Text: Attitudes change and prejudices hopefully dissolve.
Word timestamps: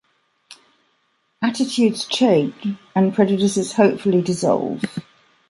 Attitudes 1.43 2.05
change 2.05 2.75
and 2.95 3.13
prejudices 3.13 3.73
hopefully 3.73 4.23
dissolve. 4.23 4.83